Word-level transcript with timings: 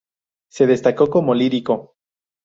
Se 0.49 0.65
destacó 0.65 1.11
como 1.11 1.35
lírico. 1.35 1.93